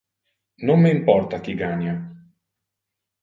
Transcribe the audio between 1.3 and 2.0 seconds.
qui gania.